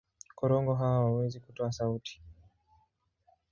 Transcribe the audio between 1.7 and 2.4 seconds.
sauti.